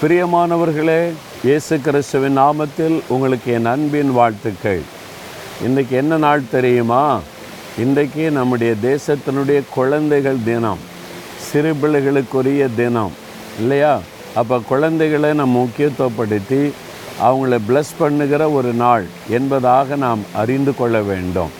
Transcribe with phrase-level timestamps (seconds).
[0.00, 1.12] பிரியமானவர்களே
[1.44, 4.82] இயேசு கிறிஸ்துவின் நாமத்தில் உங்களுக்கு என் அன்பின் வாழ்த்துக்கள்.
[5.64, 7.20] இன்றைக்கு என்ன நாள் தெரியுமா?
[7.78, 10.78] இன்றைக்கு நம்முடைய தேசத்தினுடைய குழந்தைகள் தினம்
[11.46, 13.12] சிறு பிள்ளைகளுக்குரிய தினம்
[13.58, 14.00] இல்லையா?
[14.34, 16.62] அப்போ குழந்தைகளை நம்ம முக்கியத்துவப்படுத்தி
[17.22, 21.50] அவங்கள ப்ளஸ் பண்ணுகிற ஒரு நாள் என்பதாக நாம் அறிந்து கொள்ள வேண்டும்.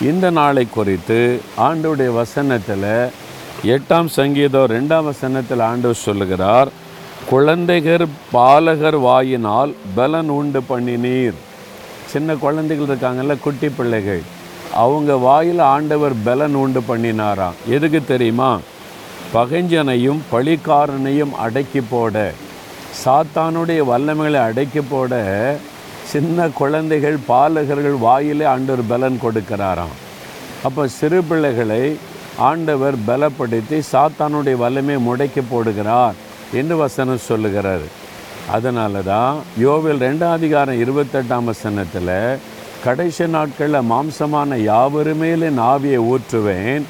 [0.00, 2.90] இந்த நாளை குறித்து ஆண்டுடைய வசனத்தில்
[3.76, 6.68] எட்டாம் சங்கீதம் ரெண்டாம் வசனத்தில் ஆண்டு சொல்லுகிறார்
[7.30, 11.38] குழந்தைகர் பாலகர் வாயினால் பலன் உண்டு பண்ணினீர்
[12.12, 14.22] சின்ன குழந்தைகள் இருக்காங்கல்ல குட்டி பிள்ளைகள்.
[14.82, 17.58] அவங்க வாயில் ஆண்டவர் பலன் உண்டு பண்ணினாராம்.
[17.76, 18.50] எதுக்கு தெரியுமா?
[19.34, 22.32] பகைஞ்சனையும் பழிக்காரனையும் அடக்கி போட
[23.04, 25.20] சாத்தானுடைய வல்லமைகளை அடக்கி போட
[26.12, 29.94] சின்ன குழந்தைகள் பாலகர்கள் வாயிலே ஆண்டவர் பலன் கொடுக்கிறாராம்.
[30.62, 31.82] அப்போ சிறு பிள்ளைகளை
[32.50, 36.16] ஆண்டவர் பலப்படுத்தி சாத்தானுடைய வல்லமையை முடக்கி போடுகிறார்.
[36.60, 37.86] என்று வசனம் சொல்லுகிறார்.
[38.56, 42.14] அதனால தான் யோவில் ரெண்டாம் அதிகாரம் இருபத்தெட்டாம் வசனத்தில்
[42.84, 46.84] கடைசி நாட்களில் மாம்சமான யாவருமே என் ஆவியை ஊற்றுவேன்.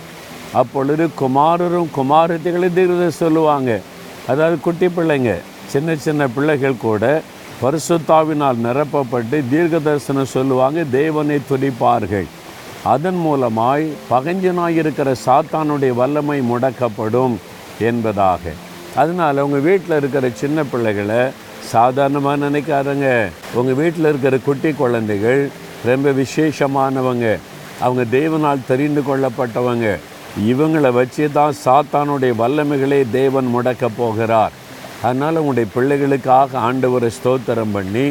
[0.60, 3.70] அப்பொழுது குமாரரும் குமாரத்திகளும் தீர்வு சொல்லுவாங்க.
[4.30, 5.32] அதாவது குட்டி பிள்ளைங்க
[5.72, 7.04] சின்ன சின்ன பிள்ளைகள் கூட
[7.62, 12.28] பரிசுத்தாவினால் நிரப்பப்பட்டு தீர்க்க தரிசனம் சொல்லுவாங்க தேவனை துடிப்பார்கள்
[12.94, 17.36] அதன் மூலமாய் பகஞ்சனாயிருக்கிற சாத்தானுடைய வல்லமை முடக்கப்படும்
[17.88, 18.54] என்பதாக.
[19.00, 21.20] அதனால் உங்கள் வீட்டில் இருக்கிற சின்ன பிள்ளைகளை
[21.72, 23.06] சாதாரணமாக நினைக்காதங்க.
[23.58, 25.42] உங்கள் வீட்டில் இருக்கிற குட்டி குழந்தைகள்
[25.88, 27.26] ரொம்ப விசேஷமானவங்க.
[27.84, 29.88] அவங்க தெய்வனால் தெரிந்து கொள்ளப்பட்டவங்க.
[30.52, 34.56] இவங்களை வச்சு தான் சாத்தானுடைய வல்லமைகளை தேவன் முடக்க போகிறார்.
[35.06, 38.06] அதனால் உங்களுடைய பிள்ளைகளுக்காக ஆண்டவரை ஸ்தோத்திரம் பண்ணி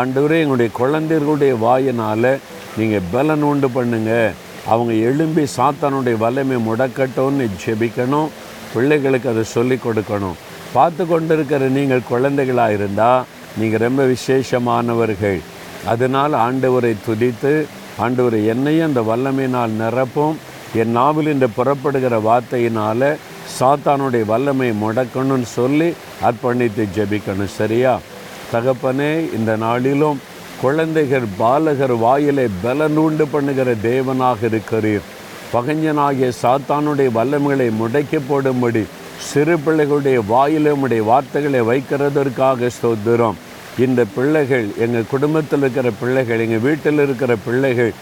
[0.00, 2.30] ஆண்டவரே எங்களுடைய குழந்தைகளுடைய வாயினால்
[2.78, 4.34] நீங்கள் பலன் உண்டு பண்ணுங்கள்
[4.68, 8.28] அவங்க எழும்பி சாத்தானுடைய வல்லமை முடக்கட்டும்னு ஜெபிக்கணும்.
[8.74, 10.38] பிள்ளைகளுக்கு அதை சொல்லி கொடுக்கணும்.
[10.72, 13.24] பார்த்து கொண்டிருக்கிற நீங்கள் குழந்தைகளாக இருந்தால்
[13.58, 15.38] நீங்கள் ரொம்ப விசேஷமானவர்கள்.
[15.86, 17.52] அதனால் ஆண்டவரை துதித்து
[17.98, 20.36] ஆண்டவர் என்னையும் அந்த வல்லமையினால் நிரப்பும்.
[20.74, 23.08] என் நாவில் இந்த புறப்படுகிற வார்த்தையினால்
[23.58, 25.88] சாத்தானுடைய வல்லமை முடக்கணும்னு சொல்லி
[26.28, 27.54] அர்ப்பணித்து ஜெபிக்கணும்.
[27.60, 27.94] சரியா?
[28.52, 30.18] தகப்பனே இந்த நாளிலும்
[30.62, 35.04] குழந்தைகள் பாலகர் வாயிலை பலனூண்டு பண்ணுகிற தேவனாக இருக்கிறீர்.
[35.52, 38.82] பகஞ்சனாகிய சாத்தானுடைய வல்லமைகளை முடக்கி போடும்படி
[39.28, 40.72] சிறு பிள்ளைகளுடைய வாயிலே
[41.10, 43.38] வார்த்தைகளை வைக்கிறதற்காக ஸ்தோத்திரம்.
[43.84, 47.92] இந்த பிள்ளைகள் எங்கள் குடும்பத்தில் இருக்கிற பிள்ளைகள் எங்கள் வீட்டில் இருக்கிற பிள்ளைகள்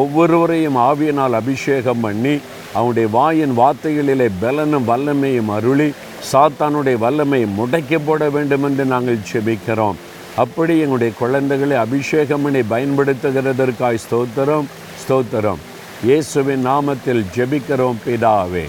[0.00, 2.34] ஒவ்வொருவரையும் ஆவியினால் அபிஷேகம் பண்ணி
[2.78, 5.88] அவனுடைய வாயின் வார்த்தைகளிலே பலனும் வல்லமையும் அருளி
[6.32, 9.98] சாத்தானுடைய வல்லமையை முடக்கி போட வேண்டும் என்று நாங்கள் செபிக்கிறோம்.
[10.36, 14.66] அப்படி எங்களுடைய குழந்தைகளை அபிஷேகமனை பயன்படுத்துகிறதற்காய் ஸ்தோத்திரம்
[15.02, 15.62] ஸ்தோத்திரம்.
[16.04, 18.66] இயேசுவின் நாமத்தில் ஜெபிக்கிறோம் பிதாவே.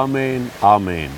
[0.00, 1.14] ஆமேன் ஆமேன்.